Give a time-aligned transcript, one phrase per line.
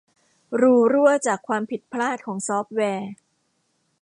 [0.61, 3.09] รูรั่วจากความผิดพลาดของซอฟต์แวร์